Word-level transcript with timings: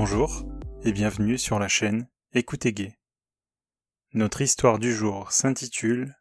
Bonjour 0.00 0.44
et 0.84 0.92
bienvenue 0.92 1.38
sur 1.38 1.58
la 1.58 1.66
chaîne 1.66 2.08
Écoutez 2.32 2.72
Gay. 2.72 2.96
Notre 4.12 4.42
histoire 4.42 4.78
du 4.78 4.94
jour 4.94 5.32
s'intitule 5.32 6.16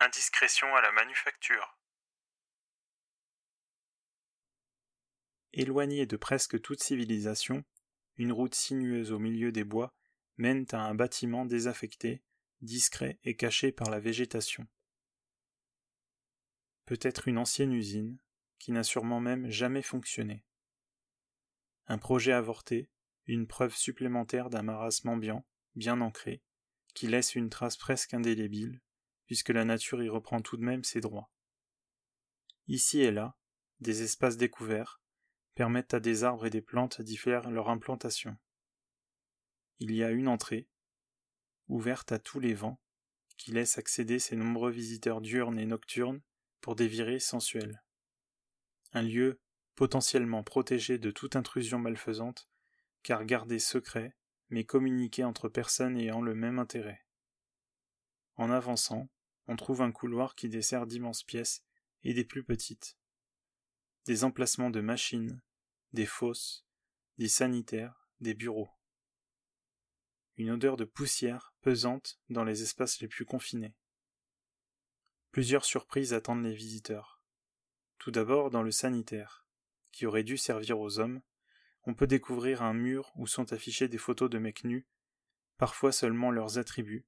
Indiscrétion 0.00 0.74
à 0.74 0.82
la 0.82 0.90
manufacture. 0.90 1.78
Éloignée 5.52 6.04
de 6.04 6.16
presque 6.16 6.60
toute 6.60 6.82
civilisation, 6.82 7.64
une 8.16 8.32
route 8.32 8.56
sinueuse 8.56 9.12
au 9.12 9.20
milieu 9.20 9.52
des 9.52 9.62
bois 9.62 9.94
mène 10.36 10.66
à 10.72 10.80
un 10.80 10.96
bâtiment 10.96 11.44
désaffecté, 11.44 12.24
discret 12.60 13.20
et 13.22 13.36
caché 13.36 13.70
par 13.70 13.88
la 13.88 14.00
végétation. 14.00 14.66
Peut-être 16.86 17.28
une 17.28 17.38
ancienne 17.38 17.72
usine, 17.72 18.18
qui 18.58 18.72
n'a 18.72 18.82
sûrement 18.82 19.20
même 19.20 19.48
jamais 19.48 19.82
fonctionné. 19.82 20.42
Un 21.88 21.98
projet 21.98 22.32
avorté, 22.32 22.90
une 23.26 23.46
preuve 23.46 23.74
supplémentaire 23.74 24.50
d'un 24.50 24.62
marasme 24.62 25.08
ambiant, 25.08 25.46
bien 25.74 26.00
ancré, 26.00 26.42
qui 26.94 27.06
laisse 27.06 27.34
une 27.34 27.48
trace 27.48 27.76
presque 27.76 28.12
indélébile, 28.12 28.80
puisque 29.26 29.48
la 29.48 29.64
nature 29.64 30.02
y 30.02 30.08
reprend 30.08 30.40
tout 30.40 30.58
de 30.58 30.64
même 30.64 30.84
ses 30.84 31.00
droits. 31.00 31.30
Ici 32.66 33.00
et 33.00 33.10
là, 33.10 33.36
des 33.80 34.02
espaces 34.02 34.36
découverts 34.36 35.00
permettent 35.54 35.94
à 35.94 36.00
des 36.00 36.24
arbres 36.24 36.46
et 36.46 36.50
des 36.50 36.60
plantes 36.60 37.00
d'y 37.00 37.16
faire 37.16 37.50
leur 37.50 37.70
implantation. 37.70 38.36
Il 39.78 39.94
y 39.94 40.04
a 40.04 40.10
une 40.10 40.28
entrée, 40.28 40.68
ouverte 41.68 42.12
à 42.12 42.18
tous 42.18 42.38
les 42.38 42.54
vents, 42.54 42.80
qui 43.38 43.52
laisse 43.52 43.78
accéder 43.78 44.18
ces 44.18 44.36
nombreux 44.36 44.70
visiteurs 44.70 45.20
diurnes 45.20 45.58
et 45.58 45.66
nocturnes 45.66 46.20
pour 46.60 46.74
des 46.74 46.88
virées 46.88 47.20
sensuelles. 47.20 47.82
Un 48.92 49.02
lieu 49.02 49.40
potentiellement 49.78 50.42
protégé 50.42 50.98
de 50.98 51.12
toute 51.12 51.36
intrusion 51.36 51.78
malfaisante, 51.78 52.50
car 53.04 53.24
gardé 53.24 53.60
secret, 53.60 54.16
mais 54.50 54.64
communiqué 54.64 55.22
entre 55.22 55.48
personnes 55.48 55.96
ayant 55.96 56.20
le 56.20 56.34
même 56.34 56.58
intérêt. 56.58 57.06
En 58.34 58.50
avançant, 58.50 59.08
on 59.46 59.54
trouve 59.54 59.82
un 59.82 59.92
couloir 59.92 60.34
qui 60.34 60.48
dessert 60.48 60.88
d'immenses 60.88 61.22
pièces 61.22 61.62
et 62.02 62.12
des 62.12 62.24
plus 62.24 62.42
petites. 62.42 62.98
Des 64.06 64.24
emplacements 64.24 64.70
de 64.70 64.80
machines, 64.80 65.40
des 65.92 66.06
fosses, 66.06 66.66
des 67.18 67.28
sanitaires, 67.28 68.08
des 68.20 68.34
bureaux. 68.34 68.70
Une 70.38 70.50
odeur 70.50 70.76
de 70.76 70.86
poussière 70.86 71.54
pesante 71.60 72.18
dans 72.30 72.42
les 72.42 72.62
espaces 72.62 73.00
les 73.00 73.06
plus 73.06 73.24
confinés. 73.24 73.76
Plusieurs 75.30 75.64
surprises 75.64 76.14
attendent 76.14 76.42
les 76.42 76.54
visiteurs. 76.54 77.22
Tout 77.98 78.10
d'abord 78.10 78.50
dans 78.50 78.64
le 78.64 78.72
sanitaire 78.72 79.44
qui 79.92 80.06
aurait 80.06 80.24
dû 80.24 80.36
servir 80.36 80.78
aux 80.78 80.98
hommes, 80.98 81.20
on 81.84 81.94
peut 81.94 82.06
découvrir 82.06 82.62
un 82.62 82.74
mur 82.74 83.12
où 83.16 83.26
sont 83.26 83.52
affichées 83.52 83.88
des 83.88 83.98
photos 83.98 84.28
de 84.28 84.38
mecs 84.38 84.64
nus, 84.64 84.86
parfois 85.56 85.92
seulement 85.92 86.30
leurs 86.30 86.58
attributs, 86.58 87.06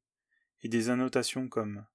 et 0.63 0.69
des 0.69 0.91
annotations 0.91 1.49
comme 1.49 1.87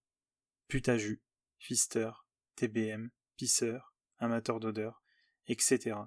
putaju, 0.68 1.22
fister, 1.58 2.12
TBM, 2.56 3.10
pisseur, 3.38 3.94
amateur 4.18 4.60
d'odeur, 4.60 5.04
etc. 5.48 5.98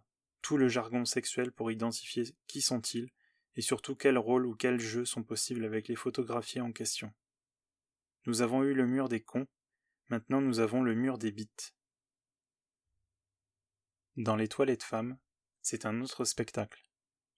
Tout 0.42 0.56
le 0.56 0.68
jargon 0.68 1.04
sexuel 1.04 1.52
pour 1.52 1.70
identifier 1.70 2.24
qui 2.46 2.60
sont-ils 2.60 3.10
et 3.56 3.60
surtout 3.60 3.96
quel 3.96 4.18
rôle 4.18 4.46
ou 4.46 4.54
quels 4.54 4.80
jeux 4.80 5.04
sont 5.04 5.24
possibles 5.24 5.64
avec 5.64 5.88
les 5.88 5.96
photographiés 5.96 6.60
en 6.60 6.72
question. 6.72 7.12
Nous 8.26 8.42
avons 8.42 8.62
eu 8.62 8.72
le 8.72 8.86
mur 8.86 9.08
des 9.08 9.20
cons, 9.20 9.46
maintenant 10.08 10.40
nous 10.40 10.60
avons 10.60 10.82
le 10.82 10.94
mur 10.94 11.18
des 11.18 11.32
bits. 11.32 11.48
Dans 14.18 14.34
les 14.34 14.48
toilettes 14.48 14.82
femmes, 14.82 15.16
c'est 15.62 15.86
un 15.86 16.00
autre 16.00 16.24
spectacle. 16.24 16.88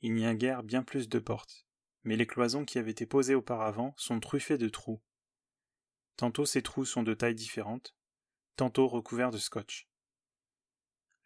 Il 0.01 0.15
n'y 0.15 0.25
a 0.25 0.35
guère 0.35 0.63
bien 0.63 0.83
plus 0.83 1.11
de 1.11 1.19
portes, 1.19 1.67
mais 2.05 2.17
les 2.17 2.27
cloisons 2.27 2.65
qui 2.65 2.79
avaient 2.79 2.91
été 2.91 3.05
posées 3.05 3.35
auparavant 3.35 3.93
sont 3.99 4.19
truffées 4.19 4.57
de 4.57 4.71
trous. 4.71 5.03
Tantôt 6.17 6.47
ces 6.47 6.63
trous 6.63 6.87
sont 6.87 7.03
de 7.03 7.13
tailles 7.13 7.35
différentes, 7.35 7.95
tantôt 8.57 8.89
recouverts 8.89 9.31
de 9.31 9.37
scotch. 9.37 9.91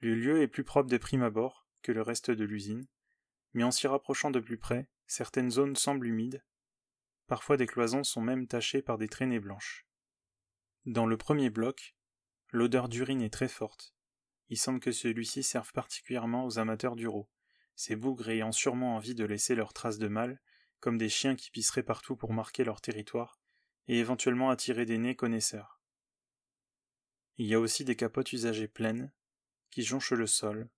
Le 0.01 0.17
lieu 0.17 0.43
est 0.43 0.49
plus 0.49 0.65
propre 0.65 0.91
de 0.91 0.99
prime 0.99 1.23
abord 1.23 1.69
que 1.83 1.93
le 1.93 2.03
reste 2.03 2.33
de 2.33 2.45
l'usine, 2.45 2.89
mais 3.53 3.63
en 3.63 3.71
s'y 3.71 3.87
rapprochant 3.87 4.33
de 4.33 4.41
plus 4.41 4.59
près, 4.59 4.89
certaines 5.07 5.53
zones 5.53 5.77
semblent 5.77 6.09
humides, 6.09 6.45
parfois 7.29 7.57
des 7.57 7.69
cloisons 7.69 8.03
sont 8.03 8.23
même 8.23 8.49
tachées 8.49 8.83
par 8.83 8.99
des 8.99 9.09
traînées 9.09 9.39
blanches. 9.39 9.87
Dans 10.85 11.07
le 11.07 11.17
premier 11.17 11.49
bloc, 11.49 11.95
l'odeur 12.51 12.89
d'urine 12.89 13.23
est 13.23 13.33
très 13.33 13.47
forte, 13.47 13.94
il 14.49 14.59
semble 14.59 14.81
que 14.81 14.93
celui-ci 14.93 15.43
serve 15.43 15.73
particulièrement 15.73 16.45
aux 16.45 16.59
amateurs 16.59 16.97
d'uro, 16.97 17.29
ces 17.75 17.97
bougres 17.97 18.29
ayant 18.29 18.53
sûrement 18.53 18.97
envie 18.97 19.15
de 19.15 19.25
laisser 19.25 19.55
leurs 19.55 19.73
traces 19.73 19.99
de 19.99 20.09
mal, 20.09 20.41
comme 20.81 20.99
des 20.99 21.09
chiens 21.09 21.35
qui 21.35 21.51
pisseraient 21.51 21.83
partout 21.83 22.17
pour 22.17 22.33
marquer 22.33 22.65
leur 22.65 22.81
territoire, 22.81 23.41
et 23.89 23.99
éventuellement 23.99 24.51
attirer 24.51 24.85
des 24.85 24.99
nez 24.99 25.17
connaisseurs. 25.17 25.81
Il 27.37 27.47
y 27.47 27.55
a 27.55 27.61
aussi 27.61 27.85
des 27.85 27.97
capotes 27.97 28.33
usagées 28.33 28.69
pleines, 28.69 29.13
qui 29.71 29.83
jonchent 29.83 30.13
le 30.13 30.27
sol, 30.27 30.69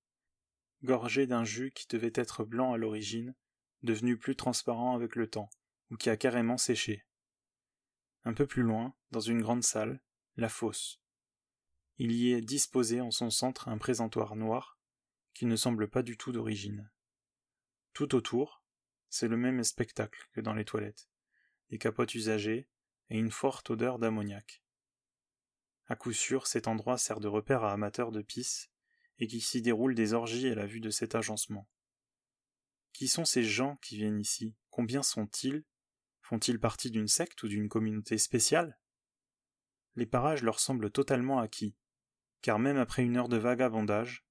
gorgées 0.83 1.27
d'un 1.27 1.45
jus 1.45 1.73
qui 1.73 1.87
devait 1.89 2.13
être 2.15 2.45
blanc 2.45 2.73
à 2.73 2.79
l'origine, 2.79 3.35
devenu 3.83 4.17
plus 4.17 4.37
transparent 4.37 4.95
avec 4.95 5.17
le 5.17 5.29
temps, 5.29 5.51
ou 5.91 5.97
qui 5.97 6.09
a 6.09 6.17
carrément 6.17 6.57
séché. 6.57 7.05
Un 8.25 8.33
peu 8.33 8.47
plus 8.47 8.63
loin, 8.63 8.95
dans 9.11 9.21
une 9.21 9.43
grande 9.43 9.63
salle, 9.63 10.01
la 10.37 10.49
fosse, 10.49 11.01
il 11.99 12.13
y 12.13 12.33
est 12.33 12.43
disposé 12.43 13.01
en 13.01 13.11
son 13.11 13.31
centre 13.31 13.69
un 13.69 13.79
présentoir 13.79 14.37
noir, 14.37 14.79
qui 15.33 15.47
ne 15.47 15.57
semble 15.57 15.89
pas 15.89 16.03
du 16.03 16.17
tout 16.17 16.33
d'origine. 16.33 16.91
Tout 17.93 18.15
autour, 18.15 18.63
c'est 19.09 19.29
le 19.29 19.37
même 19.37 19.65
spectacle 19.65 20.29
que 20.33 20.41
dans 20.41 20.53
les 20.53 20.65
toilettes, 20.65 21.09
des 21.71 21.79
capotes 21.79 22.15
usagées 22.15 22.69
et 23.09 23.19
une 23.19 23.31
forte 23.31 23.71
odeur 23.71 23.99
d'ammoniac. 23.99 24.63
À 25.89 25.97
coup 25.97 26.13
sûr, 26.13 26.47
cet 26.47 26.69
endroit 26.69 26.99
sert 26.99 27.21
de 27.21 27.29
repère 27.29 27.65
à 27.65 27.73
amateurs 27.73 28.13
de 28.13 28.21
pisse, 28.21 28.71
et 29.19 29.27
qui 29.27 29.41
s'y 29.41 29.63
déroulent 29.63 29.95
des 29.95 30.13
orgies 30.13 30.49
à 30.49 30.55
la 30.55 30.67
vue 30.67 30.81
de 30.81 30.91
cet 30.91 31.15
agencement. 31.15 31.69
Qui 32.93 33.09
sont 33.09 33.25
ces 33.25 33.43
gens 33.43 33.77
qui 33.77 33.97
viennent 33.97 34.21
ici? 34.21 34.55
Combien 34.71 35.03
sont-ils? 35.03 35.65
Font-ils 36.21 36.61
partie 36.61 36.91
d'une 36.91 37.09
secte 37.09 37.43
ou 37.43 37.49
d'une 37.49 37.69
communauté 37.69 38.19
spéciale? 38.19 38.79
Les 39.95 40.07
parages 40.07 40.43
leur 40.43 40.61
semblent 40.61 40.91
totalement 40.91 41.39
acquis, 41.39 41.75
car 42.47 42.61
même 42.61 42.79
après 42.79 43.03
une 43.03 43.17
heure 43.17 43.29
de 43.29 43.37
vagabondage, 43.37 44.25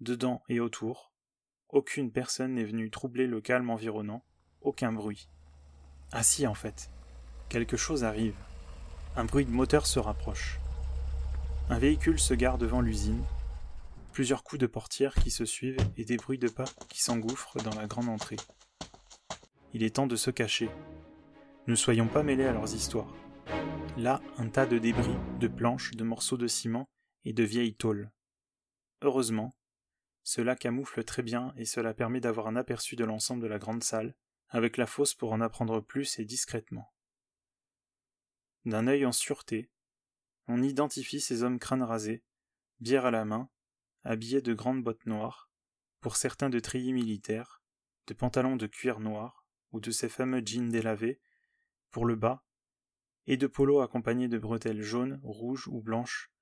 dedans 0.00 0.42
et 0.48 0.60
autour, 0.60 1.12
aucune 1.68 2.10
personne 2.10 2.54
n'est 2.54 2.64
venue 2.64 2.88
troubler 2.88 3.26
le 3.26 3.42
calme 3.42 3.68
environnant, 3.68 4.24
aucun 4.62 4.92
bruit. 4.92 5.28
Ah 6.10 6.22
en 6.46 6.54
fait, 6.54 6.90
quelque 7.50 7.76
chose 7.76 8.02
arrive. 8.02 8.38
Un 9.14 9.26
bruit 9.26 9.44
de 9.44 9.50
moteur 9.50 9.86
se 9.86 9.98
rapproche. 9.98 10.58
Un 11.68 11.78
véhicule 11.78 12.18
se 12.18 12.32
gare 12.32 12.56
devant 12.56 12.80
l'usine, 12.80 13.22
plusieurs 14.12 14.42
coups 14.42 14.60
de 14.60 14.66
portière 14.66 15.14
qui 15.14 15.30
se 15.30 15.44
suivent 15.44 15.76
et 15.98 16.06
des 16.06 16.16
bruits 16.16 16.38
de 16.38 16.48
pas 16.48 16.64
qui 16.88 17.02
s'engouffrent 17.02 17.58
dans 17.58 17.78
la 17.78 17.86
grande 17.86 18.08
entrée. 18.08 18.38
Il 19.74 19.82
est 19.82 19.96
temps 19.96 20.06
de 20.06 20.16
se 20.16 20.30
cacher. 20.30 20.70
Ne 21.66 21.74
soyons 21.74 22.08
pas 22.08 22.22
mêlés 22.22 22.46
à 22.46 22.54
leurs 22.54 22.74
histoires. 22.74 23.12
Là, 23.98 24.22
un 24.38 24.48
tas 24.48 24.64
de 24.64 24.78
débris, 24.78 25.18
de 25.40 25.48
planches, 25.48 25.90
de 25.90 26.04
morceaux 26.04 26.38
de 26.38 26.46
ciment 26.46 26.88
et 27.24 27.32
de 27.32 27.44
vieilles 27.44 27.76
tôles. 27.76 28.10
Heureusement, 29.02 29.56
cela 30.22 30.56
camoufle 30.56 31.04
très 31.04 31.22
bien 31.22 31.52
et 31.56 31.64
cela 31.64 31.94
permet 31.94 32.20
d'avoir 32.20 32.46
un 32.46 32.56
aperçu 32.56 32.96
de 32.96 33.04
l'ensemble 33.04 33.42
de 33.42 33.46
la 33.46 33.58
grande 33.58 33.84
salle, 33.84 34.14
avec 34.48 34.76
la 34.76 34.86
fosse 34.86 35.14
pour 35.14 35.32
en 35.32 35.40
apprendre 35.40 35.80
plus 35.80 36.18
et 36.18 36.24
discrètement. 36.24 36.92
D'un 38.64 38.86
œil 38.86 39.04
en 39.04 39.12
sûreté, 39.12 39.70
on 40.46 40.62
identifie 40.62 41.20
ces 41.20 41.42
hommes 41.42 41.58
crâne 41.58 41.82
rasés, 41.82 42.24
bière 42.80 43.06
à 43.06 43.10
la 43.10 43.24
main, 43.24 43.50
habillés 44.02 44.42
de 44.42 44.54
grandes 44.54 44.82
bottes 44.82 45.06
noires, 45.06 45.50
pour 46.00 46.16
certains 46.16 46.50
de 46.50 46.60
treillis 46.60 46.92
militaires, 46.92 47.62
de 48.06 48.14
pantalons 48.14 48.56
de 48.56 48.66
cuir 48.66 49.00
noir, 49.00 49.46
ou 49.72 49.80
de 49.80 49.90
ces 49.90 50.08
fameux 50.08 50.42
jeans 50.44 50.70
délavés, 50.70 51.20
pour 51.90 52.06
le 52.06 52.16
bas, 52.16 52.44
et 53.26 53.36
de 53.36 53.46
polos 53.46 53.82
accompagnés 53.82 54.28
de 54.28 54.38
bretelles 54.38 54.82
jaunes, 54.82 55.20
rouges 55.22 55.68
ou 55.68 55.80
blanches, 55.80 56.33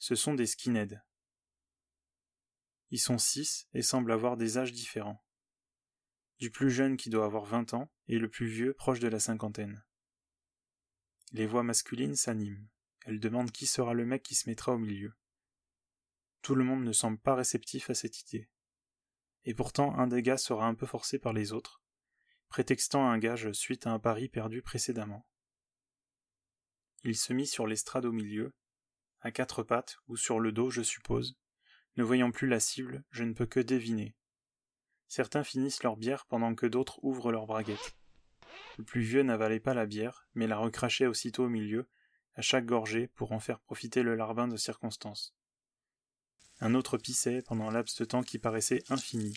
ce 0.00 0.14
sont 0.14 0.32
des 0.32 0.46
skinheads. 0.46 0.98
Ils 2.88 2.98
sont 2.98 3.18
six 3.18 3.68
et 3.74 3.82
semblent 3.82 4.10
avoir 4.10 4.38
des 4.38 4.56
âges 4.56 4.72
différents. 4.72 5.22
Du 6.38 6.50
plus 6.50 6.70
jeune 6.70 6.96
qui 6.96 7.10
doit 7.10 7.26
avoir 7.26 7.44
vingt 7.44 7.74
ans 7.74 7.92
et 8.08 8.18
le 8.18 8.30
plus 8.30 8.46
vieux 8.46 8.72
proche 8.72 8.98
de 8.98 9.08
la 9.08 9.20
cinquantaine. 9.20 9.84
Les 11.32 11.46
voix 11.46 11.62
masculines 11.62 12.16
s'animent. 12.16 12.66
Elles 13.04 13.20
demandent 13.20 13.52
qui 13.52 13.66
sera 13.66 13.92
le 13.92 14.06
mec 14.06 14.22
qui 14.22 14.34
se 14.34 14.48
mettra 14.48 14.72
au 14.72 14.78
milieu. 14.78 15.12
Tout 16.40 16.54
le 16.54 16.64
monde 16.64 16.82
ne 16.82 16.92
semble 16.92 17.18
pas 17.18 17.34
réceptif 17.34 17.90
à 17.90 17.94
cette 17.94 18.22
idée. 18.22 18.48
Et 19.44 19.54
pourtant 19.54 19.94
un 19.98 20.06
des 20.06 20.22
gars 20.22 20.38
sera 20.38 20.66
un 20.66 20.74
peu 20.74 20.86
forcé 20.86 21.18
par 21.18 21.34
les 21.34 21.52
autres, 21.52 21.82
prétextant 22.48 23.06
un 23.06 23.18
gage 23.18 23.52
suite 23.52 23.86
à 23.86 23.90
un 23.90 23.98
pari 23.98 24.30
perdu 24.30 24.62
précédemment. 24.62 25.28
Il 27.04 27.16
se 27.16 27.34
mit 27.34 27.46
sur 27.46 27.66
l'estrade 27.66 28.06
au 28.06 28.12
milieu, 28.12 28.54
à 29.22 29.30
quatre 29.30 29.62
pattes 29.62 29.98
ou 30.08 30.16
sur 30.16 30.40
le 30.40 30.52
dos, 30.52 30.70
je 30.70 30.82
suppose. 30.82 31.36
Ne 31.96 32.04
voyant 32.04 32.30
plus 32.30 32.48
la 32.48 32.60
cible, 32.60 33.04
je 33.10 33.24
ne 33.24 33.34
peux 33.34 33.46
que 33.46 33.60
deviner. 33.60 34.14
Certains 35.08 35.44
finissent 35.44 35.82
leur 35.82 35.96
bière 35.96 36.26
pendant 36.26 36.54
que 36.54 36.66
d'autres 36.66 37.00
ouvrent 37.02 37.32
leur 37.32 37.46
braguette. 37.46 37.96
Le 38.78 38.84
plus 38.84 39.02
vieux 39.02 39.22
n'avalait 39.22 39.60
pas 39.60 39.74
la 39.74 39.86
bière, 39.86 40.28
mais 40.34 40.46
la 40.46 40.56
recrachait 40.56 41.06
aussitôt 41.06 41.44
au 41.44 41.48
milieu, 41.48 41.88
à 42.34 42.42
chaque 42.42 42.64
gorgée, 42.64 43.08
pour 43.08 43.32
en 43.32 43.40
faire 43.40 43.60
profiter 43.60 44.02
le 44.02 44.14
larbin 44.14 44.48
de 44.48 44.56
circonstance. 44.56 45.34
Un 46.60 46.74
autre 46.74 46.96
pissait 46.96 47.42
pendant 47.42 47.70
laps 47.70 47.98
de 47.98 48.04
temps 48.04 48.22
qui 48.22 48.38
paraissait 48.38 48.84
infini, 48.88 49.34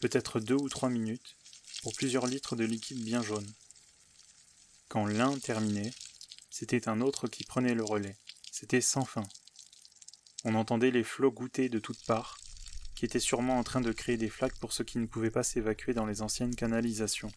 peut-être 0.00 0.40
deux 0.40 0.54
ou 0.54 0.68
trois 0.68 0.88
minutes, 0.88 1.36
pour 1.82 1.92
plusieurs 1.92 2.26
litres 2.26 2.56
de 2.56 2.64
liquide 2.64 3.04
bien 3.04 3.22
jaune. 3.22 3.50
Quand 4.88 5.06
l'un 5.06 5.38
terminait, 5.38 5.92
c'était 6.50 6.88
un 6.88 7.00
autre 7.00 7.28
qui 7.28 7.44
prenait 7.44 7.74
le 7.74 7.84
relais. 7.84 8.16
C'était 8.56 8.80
sans 8.80 9.04
fin. 9.04 9.24
On 10.44 10.54
entendait 10.54 10.92
les 10.92 11.02
flots 11.02 11.32
goûter 11.32 11.68
de 11.68 11.80
toutes 11.80 12.06
parts, 12.06 12.38
qui 12.94 13.04
étaient 13.04 13.18
sûrement 13.18 13.58
en 13.58 13.64
train 13.64 13.80
de 13.80 13.90
créer 13.90 14.16
des 14.16 14.28
flaques 14.28 14.60
pour 14.60 14.72
ceux 14.72 14.84
qui 14.84 14.98
ne 14.98 15.06
pouvaient 15.06 15.32
pas 15.32 15.42
s'évacuer 15.42 15.92
dans 15.92 16.06
les 16.06 16.22
anciennes 16.22 16.54
canalisations. 16.54 17.32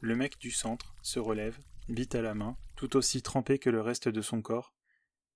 Le 0.00 0.16
mec 0.16 0.38
du 0.38 0.50
centre 0.50 0.94
se 1.02 1.18
relève, 1.18 1.58
bite 1.90 2.14
à 2.14 2.22
la 2.22 2.32
main, 2.32 2.56
tout 2.74 2.96
aussi 2.96 3.20
trempé 3.20 3.58
que 3.58 3.68
le 3.68 3.82
reste 3.82 4.08
de 4.08 4.22
son 4.22 4.40
corps, 4.40 4.72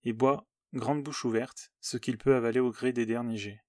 et 0.05 0.15
boit, 0.15 0.49
grande 0.73 1.03
bouche 1.03 1.27
ouverte, 1.27 1.71
ce 1.83 1.99
qu'il 1.99 2.17
peut 2.17 2.35
avaler 2.35 2.61
au 2.61 2.71
gré 2.71 2.95
des 2.95 3.05
derniers 3.05 3.37
jets. 3.37 3.63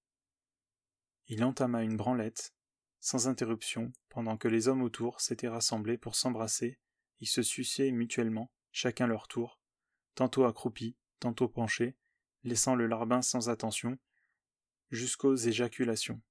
Il 1.28 1.44
entama 1.44 1.84
une 1.84 1.98
branlette, 1.98 2.54
sans 3.02 3.28
interruption, 3.28 3.92
pendant 4.08 4.38
que 4.38 4.48
les 4.48 4.70
hommes 4.70 4.84
autour 4.84 5.20
s'étaient 5.20 5.50
rassemblés 5.50 5.98
pour 5.98 6.16
s'embrasser 6.16 6.80
et 7.20 7.26
se 7.26 7.42
sucer 7.42 7.92
mutuellement, 7.92 8.54
chacun 8.72 9.06
leur 9.06 9.28
tour, 9.28 9.60
tantôt 10.16 10.46
accroupis, 10.46 10.96
tantôt 11.20 11.48
penchés, 11.48 11.96
laissant 12.44 12.76
le 12.76 12.88
larbin 12.88 13.22
sans 13.22 13.50
attention, 13.50 13.98
jusqu'aux 14.92 15.36
éjaculations. 15.36 16.22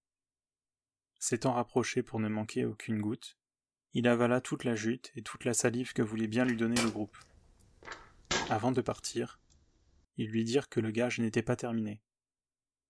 S'étant 1.18 1.52
rapproché 1.52 2.02
pour 2.02 2.20
ne 2.20 2.28
manquer 2.28 2.64
aucune 2.64 3.00
goutte, 3.00 3.38
il 3.92 4.08
avala 4.08 4.40
toute 4.40 4.64
la 4.64 4.74
jute 4.74 5.12
et 5.14 5.22
toute 5.22 5.44
la 5.44 5.54
salive 5.54 5.92
que 5.92 6.02
voulait 6.02 6.26
bien 6.26 6.44
lui 6.44 6.56
donner 6.56 6.80
le 6.82 6.90
groupe. 6.90 7.16
Avant 8.50 8.72
de 8.72 8.80
partir, 8.80 9.40
ils 10.16 10.28
lui 10.28 10.44
dirent 10.44 10.68
que 10.68 10.80
le 10.80 10.90
gage 10.90 11.18
n'était 11.20 11.42
pas 11.42 11.56
terminé. 11.56 12.02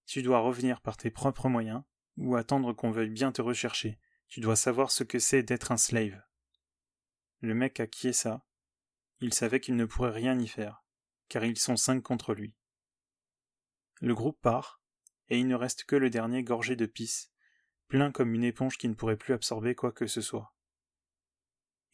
Tu 0.06 0.22
dois 0.22 0.40
revenir 0.40 0.80
par 0.80 0.96
tes 0.96 1.10
propres 1.10 1.48
moyens, 1.48 1.82
ou 2.16 2.36
attendre 2.36 2.72
qu'on 2.72 2.90
veuille 2.90 3.10
bien 3.10 3.32
te 3.32 3.42
rechercher. 3.42 3.98
Tu 4.28 4.40
dois 4.40 4.56
savoir 4.56 4.90
ce 4.90 5.04
que 5.04 5.18
c'est 5.18 5.42
d'être 5.42 5.72
un 5.72 5.76
slave. 5.76 6.22
Le 7.40 7.54
mec 7.54 7.80
acquiesça. 7.80 8.44
Il 9.20 9.32
savait 9.32 9.60
qu'il 9.60 9.76
ne 9.76 9.84
pourrait 9.84 10.10
rien 10.10 10.38
y 10.38 10.46
faire, 10.46 10.83
car 11.28 11.44
ils 11.44 11.58
sont 11.58 11.76
cinq 11.76 12.02
contre 12.02 12.34
lui. 12.34 12.54
Le 14.00 14.14
groupe 14.14 14.40
part, 14.40 14.80
et 15.28 15.38
il 15.38 15.48
ne 15.48 15.54
reste 15.54 15.84
que 15.84 15.96
le 15.96 16.10
dernier 16.10 16.42
gorgé 16.42 16.76
de 16.76 16.86
pisse, 16.86 17.30
plein 17.88 18.10
comme 18.10 18.34
une 18.34 18.44
éponge 18.44 18.76
qui 18.76 18.88
ne 18.88 18.94
pourrait 18.94 19.16
plus 19.16 19.34
absorber 19.34 19.74
quoi 19.74 19.92
que 19.92 20.06
ce 20.06 20.20
soit. 20.20 20.54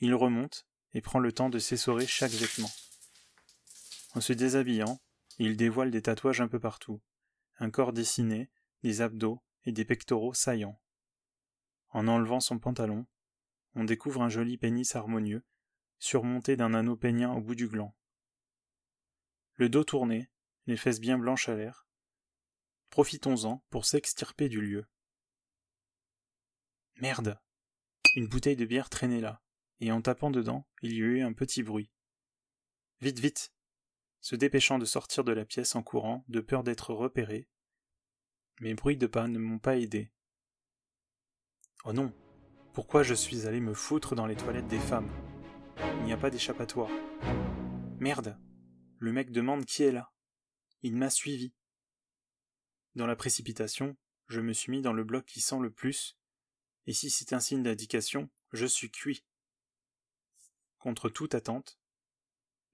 Il 0.01 0.15
remonte 0.15 0.67
et 0.93 1.01
prend 1.01 1.19
le 1.19 1.33
temps 1.33 1.51
de 1.51 1.59
s'essorer 1.59 2.07
chaque 2.07 2.33
vêtement. 2.33 2.71
En 4.15 4.21
se 4.21 4.33
déshabillant, 4.33 5.01
il 5.39 5.57
dévoile 5.57 5.91
des 5.91 6.03
tatouages 6.03 6.41
un 6.41 6.49
peu 6.49 6.59
partout, 6.59 7.01
un 7.59 7.71
corps 7.71 7.93
dessiné, 7.93 8.51
des 8.83 9.03
abdos 9.03 9.43
et 9.65 9.73
des 9.73 9.85
pectoraux 9.85 10.35
saillants. 10.35 10.81
En 11.91 12.09
enlevant 12.09 12.41
son 12.41 12.59
pantalon, 12.59 13.07
on 13.75 13.85
découvre 13.85 14.23
un 14.23 14.29
joli 14.29 14.59
pénis 14.59 14.97
harmonieux, 14.97 15.45
surmonté 15.99 16.57
d'un 16.57 16.75
anneau 16.75 16.97
peignant 16.97 17.37
au 17.37 17.41
bout 17.41 17.55
du 17.55 17.69
gland. 17.69 17.95
Le 19.61 19.69
dos 19.69 19.85
tourné, 19.85 20.31
les 20.65 20.79
fesses 20.79 21.01
bien 21.01 21.19
blanches 21.19 21.51
à 21.51 21.55
l'air, 21.55 21.87
Profitons-en 22.89 23.63
pour 23.69 23.85
s'extirper 23.85 24.49
du 24.49 24.63
lieu. 24.63 24.87
Merde. 26.97 27.39
Une 28.17 28.27
bouteille 28.27 28.57
de 28.57 28.65
bière 28.65 28.89
traînait 28.89 29.21
là, 29.21 29.43
et 29.81 29.93
en 29.93 30.01
tapant 30.01 30.31
dedans, 30.31 30.67
il 30.81 30.95
y 30.95 31.01
eut 31.01 31.21
un 31.21 31.35
petit 31.35 31.63
bruit. 31.63 31.91
Vite, 33.03 33.19
vite. 33.19 33.53
Se 34.23 34.35
dépêchant 34.35 34.79
de 34.79 34.87
sortir 34.87 35.25
de 35.25 35.33
la 35.33 35.45
pièce 35.45 35.77
en 35.77 35.83
courant, 35.83 36.25
de 36.29 36.41
peur 36.41 36.65
d'être 36.65 36.95
repéré. 36.95 37.47
Mes 38.63 38.73
bruits 38.73 38.97
de 38.97 39.07
pas 39.07 39.29
ne 39.29 39.39
m'ont 39.39 39.59
pas 39.59 39.77
aidé. 39.77 40.11
Oh 41.85 41.93
non. 41.93 42.15
Pourquoi 42.73 43.03
je 43.03 43.13
suis 43.13 43.47
allé 43.47 43.61
me 43.61 43.75
foutre 43.75 44.15
dans 44.15 44.27
les 44.27 44.37
toilettes 44.37 44.69
des 44.69 44.81
femmes? 44.81 45.11
Il 45.99 46.05
n'y 46.05 46.15
a 46.15 46.17
pas 46.17 46.31
d'échappatoire. 46.31 46.89
Merde. 47.99 48.39
Le 49.01 49.13
mec 49.13 49.31
demande 49.31 49.65
qui 49.65 49.83
est 49.83 49.93
là. 49.93 50.13
Il 50.83 50.95
m'a 50.95 51.09
suivi. 51.09 51.55
Dans 52.97 53.07
la 53.07 53.17
précipitation, 53.17 53.97
je 54.29 54.43
me 54.43 54.53
suis 54.53 54.71
mis 54.71 54.83
dans 54.83 54.93
le 54.93 55.05
bloc 55.05 55.25
qui 55.25 55.41
sent 55.41 55.59
le 55.59 55.71
plus, 55.71 56.19
et 56.87 56.93
si 56.93 57.09
c'est 57.09 57.33
un 57.33 57.41
signe 57.41 57.63
d'indication, 57.63 58.29
je 58.53 58.67
suis 58.67 58.91
cuit. 58.91 59.25
Contre 60.77 61.09
toute 61.09 61.35
attente, 61.35 61.81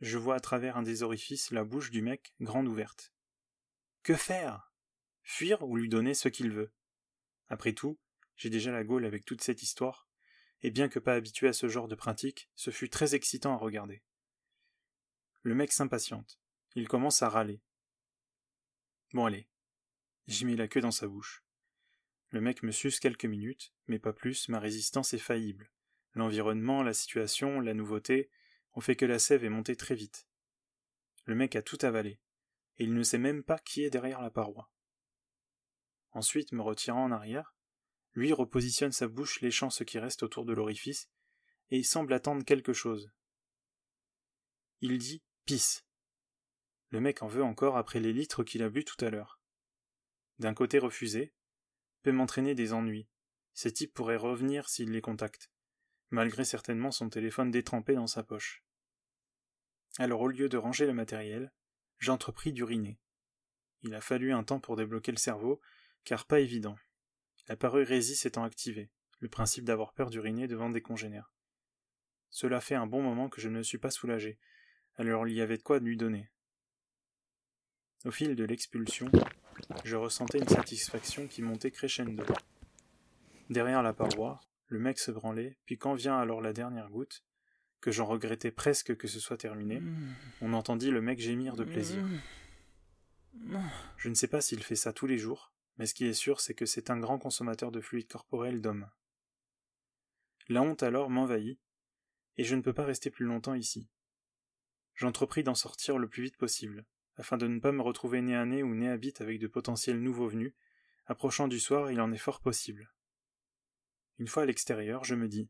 je 0.01 0.19
vois 0.19 0.35
à 0.35 0.41
travers 0.41 0.77
un 0.77 0.83
des 0.83 1.05
orifices 1.05 1.53
la 1.53 1.63
bouche 1.63 1.93
du 1.93 2.03
mec 2.03 2.35
grande 2.41 2.67
ouverte. 2.67 3.13
Que 4.03 4.17
faire? 4.17 4.73
Fuir 5.23 5.63
ou 5.63 5.77
lui 5.77 5.89
donner 5.89 6.15
ce 6.15 6.29
qu'il 6.29 6.51
veut? 6.51 6.73
Après 7.47 7.73
tout, 7.73 8.01
j'ai 8.35 8.51
déjà 8.51 8.73
la 8.73 8.83
gaule 8.83 9.05
avec 9.05 9.25
toute 9.25 9.43
cette 9.43 9.63
histoire, 9.63 10.09
et 10.63 10.73
bien 10.73 10.89
que 10.89 10.99
pas 10.99 11.15
habitué 11.15 11.47
à 11.47 11.53
ce 11.53 11.69
genre 11.69 11.87
de 11.87 11.95
pratique, 11.95 12.51
ce 12.57 12.73
fut 12.73 12.91
très 12.91 13.15
excitant 13.15 13.55
à 13.55 13.59
regarder. 13.59 14.03
Le 15.47 15.55
mec 15.55 15.71
s'impatiente. 15.71 16.41
Il 16.75 16.89
commence 16.89 17.23
à 17.23 17.29
râler. 17.29 17.63
Bon 19.13 19.27
allez, 19.27 19.47
J'y 20.27 20.45
mis 20.45 20.57
la 20.57 20.67
queue 20.67 20.81
dans 20.81 20.91
sa 20.91 21.07
bouche. 21.07 21.45
Le 22.31 22.41
mec 22.41 22.65
me 22.65 22.73
suce 22.73 22.99
quelques 22.99 23.27
minutes, 23.27 23.73
mais 23.87 24.01
pas 24.01 24.13
plus, 24.13 24.49
ma 24.49 24.59
résistance 24.59 25.15
est 25.15 25.19
faillible. 25.19 25.71
L'environnement, 26.15 26.83
la 26.83 26.93
situation, 26.93 27.61
la 27.61 27.75
nouveauté 27.75 28.29
ont 28.75 28.81
fait 28.81 28.97
que 28.97 29.05
la 29.05 29.21
sève 29.21 29.45
est 29.45 29.49
montée 29.49 29.77
très 29.77 29.95
vite. 29.95 30.27
Le 31.27 31.37
mec 31.37 31.55
a 31.55 31.63
tout 31.63 31.79
avalé, 31.83 32.19
et 32.79 32.83
il 32.83 32.93
ne 32.93 33.05
sait 33.05 33.17
même 33.17 33.45
pas 33.45 33.61
qui 33.61 33.85
est 33.85 33.91
derrière 33.91 34.23
la 34.23 34.31
paroi. 34.33 34.69
Ensuite, 36.11 36.51
me 36.51 36.63
retirant 36.63 37.05
en 37.05 37.13
arrière, 37.13 37.55
lui 38.15 38.33
repositionne 38.33 38.91
sa 38.91 39.07
bouche 39.07 39.41
léchant 39.43 39.71
ce 39.71 39.85
qui 39.85 40.01
reste 40.01 40.25
autour 40.25 40.45
de 40.45 40.55
l'orifice, 40.55 41.09
et 41.71 41.79
il 41.79 41.85
semble 41.85 42.15
attendre 42.15 42.45
quelque 42.45 42.73
chose. 42.73 43.13
Il 44.81 44.99
dit 44.99 45.23
pisse. 45.47 45.87
Le 46.91 47.01
mec 47.01 47.23
en 47.23 47.27
veut 47.27 47.43
encore 47.43 47.79
après 47.79 48.01
les 48.01 48.13
litres 48.13 48.45
qu'il 48.45 48.63
a 48.63 48.69
bu 48.69 48.85
tout 48.85 49.03
à 49.03 49.11
l'heure 49.11 49.41
d'un 50.39 50.55
côté 50.55 50.79
refusé, 50.79 51.33
peut 52.03 52.13
m'entraîner 52.13 52.55
des 52.55 52.73
ennuis. 52.73 53.09
Ces 53.55 53.73
types 53.73 53.95
pourraient 53.95 54.17
revenir 54.17 54.69
s'il 54.69 54.91
les 54.91 55.01
contacte, 55.01 55.51
malgré 56.11 56.45
certainement 56.45 56.91
son 56.91 57.09
téléphone 57.09 57.51
détrempé 57.51 57.95
dans 57.95 58.07
sa 58.07 58.23
poche. 58.23 58.63
Alors 59.99 60.21
au 60.21 60.29
lieu 60.29 60.49
de 60.49 60.59
ranger 60.59 60.87
le 60.87 60.93
matériel, 60.93 61.53
j'entrepris 61.99 62.53
d'uriner. 62.53 62.99
Il 63.83 63.95
a 63.95 64.01
fallu 64.01 64.33
un 64.33 64.45
temps 64.45 64.61
pour 64.61 64.77
débloquer 64.77 65.13
le 65.13 65.19
cerveau, 65.19 65.61
car 66.05 66.27
pas 66.27 66.41
évident. 66.41 66.77
La 67.49 67.57
parurésie 67.57 68.17
s'étant 68.17 68.45
activée, 68.45 68.91
le 69.21 69.29
principe 69.29 69.65
d'avoir 69.65 69.95
peur 69.95 70.11
d'uriner 70.11 70.49
devant 70.49 70.69
des 70.69 70.83
congénères. 70.83 71.33
Cela 72.29 72.61
fait 72.61 72.75
un 72.75 72.87
bon 72.87 73.03
moment 73.03 73.31
que 73.31 73.41
je 73.41 73.49
ne 73.49 73.63
suis 73.63 73.79
pas 73.79 73.91
soulagé, 73.91 74.39
alors 74.99 75.29
il 75.29 75.35
y 75.35 75.41
avait 75.41 75.59
de 75.59 75.63
quoi 75.63 75.79
lui 75.79 75.97
donner. 75.97 76.29
Au 78.05 78.11
fil 78.11 78.37
de 78.37 78.45
l'expulsion, 78.45 79.11
je 79.85 79.97
ressentais 79.97 80.39
une 80.39 80.49
satisfaction 80.49 81.27
qui 81.27 81.43
montait 81.43 81.71
crescendo. 81.71 82.25
Derrière 83.51 83.83
la 83.83 83.93
paroi, 83.93 84.41
le 84.69 84.79
mec 84.79 84.99
se 84.99 85.11
branlait, 85.11 85.57
puis 85.67 85.79
quand 85.79 85.95
vient 85.95 86.19
alors 86.19 86.41
la 86.41 86.53
dernière 86.53 86.91
goutte, 86.91 87.25
que 87.81 87.93
j'en 87.93 88.07
regrettais 88.07 88.51
presque 88.51 88.97
que 88.97 89.07
ce 89.07 89.21
soit 89.21 89.37
terminé, 89.37 89.83
on 90.41 90.53
entendit 90.53 90.91
le 90.91 91.01
mec 91.01 91.21
gémir 91.21 91.57
de 91.57 91.65
plaisir. 91.65 92.05
Je 93.97 94.09
ne 94.09 94.15
sais 94.15 94.29
pas 94.29 94.41
s'il 94.41 94.63
fait 94.63 94.77
ça 94.77 94.93
tous 94.93 95.07
les 95.07 95.19
jours, 95.19 95.53
mais 95.79 95.87
ce 95.87 95.95
qui 95.95 96.07
est 96.07 96.15
sûr, 96.15 96.41
c'est 96.41 96.55
que 96.55 96.67
c'est 96.67 96.91
un 96.91 96.99
grand 96.99 97.19
consommateur 97.19 97.71
de 97.71 97.81
fluide 97.81 98.09
corporel 98.09 98.61
d'homme. 98.61 98.89
La 100.49 100.63
honte 100.63 100.83
alors 100.83 101.11
m'envahit, 101.11 101.61
et 102.37 102.45
je 102.45 102.55
ne 102.55 102.63
peux 102.63 102.73
pas 102.73 102.85
rester 102.85 103.11
plus 103.11 103.27
longtemps 103.27 103.55
ici. 103.55 103.89
J'entrepris 104.97 105.45
d'en 105.45 105.55
sortir 105.55 105.99
le 105.99 106.09
plus 106.09 106.25
vite 106.25 106.37
possible 106.37 106.85
afin 107.17 107.37
de 107.37 107.47
ne 107.47 107.61
pas 107.61 107.73
me 107.73 107.83
retrouver 107.83 108.21
nez 108.21 108.37
à 108.37 108.45
nez 108.45 108.63
ou 108.63 108.75
nez 108.75 108.89
à 108.89 108.99
avec 109.21 109.39
de 109.39 109.47
potentiels 109.47 110.01
nouveaux 110.01 110.29
venus, 110.29 110.53
approchant 111.07 111.49
du 111.49 111.59
soir, 111.59 111.91
il 111.91 112.01
en 112.01 112.13
est 112.13 112.19
fort 112.19 112.41
possible. 112.41 112.93
Une 114.19 114.29
fois 114.29 114.43
à 114.43 114.47
l'extérieur, 114.47 115.05
je 115.05 115.15
me 115.15 115.29
dis 115.29 115.49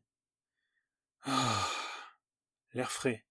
Ah 1.23 1.69
L'air 2.73 2.91
frais. 2.91 3.25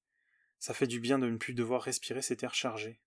Ça 0.59 0.75
fait 0.75 0.87
du 0.87 1.01
bien 1.01 1.19
de 1.19 1.29
ne 1.29 1.37
plus 1.37 1.55
devoir 1.55 1.83
respirer 1.83 2.23
cet 2.23 2.43
air 2.43 2.55
chargé. 2.55 3.01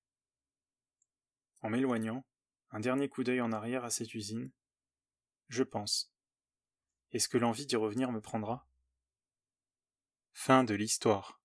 En 1.61 1.69
m'éloignant, 1.69 2.25
un 2.71 2.79
dernier 2.79 3.09
coup 3.09 3.23
d'œil 3.23 3.41
en 3.41 3.51
arrière 3.51 3.83
à 3.83 3.89
cette 3.89 4.13
usine, 4.13 4.51
je 5.49 5.63
pense. 5.63 6.13
Est-ce 7.11 7.27
que 7.27 7.37
l'envie 7.37 7.65
d'y 7.65 7.75
revenir 7.75 8.11
me 8.11 8.21
prendra? 8.21 8.67
Fin 10.31 10.63
de 10.63 10.75
l'histoire. 10.75 11.38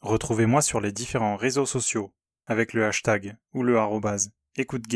Retrouvez-moi 0.00 0.62
sur 0.62 0.80
les 0.80 0.92
différents 0.92 1.36
réseaux 1.36 1.66
sociaux 1.66 2.14
avec 2.46 2.72
le 2.72 2.86
hashtag 2.86 3.36
ou 3.52 3.62
le 3.62 3.76
arrobase 3.78 4.32
écoute 4.56 4.86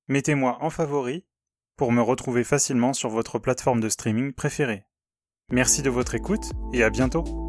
Mettez-moi 0.08 0.58
en 0.62 0.70
favori 0.70 1.26
pour 1.76 1.92
me 1.92 2.02
retrouver 2.02 2.44
facilement 2.44 2.94
sur 2.94 3.10
votre 3.10 3.40
plateforme 3.40 3.82
de 3.82 3.90
streaming 3.90 4.34
préférée. 4.34 4.86
Merci 5.52 5.82
de 5.82 5.90
votre 5.90 6.14
écoute 6.16 6.52
et 6.74 6.84
à 6.84 6.90
bientôt. 6.90 7.45